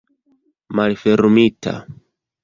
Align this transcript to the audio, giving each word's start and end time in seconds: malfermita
malfermita 0.75 1.75